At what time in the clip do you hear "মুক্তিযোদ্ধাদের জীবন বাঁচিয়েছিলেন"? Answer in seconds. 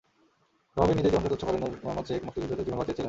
2.27-2.99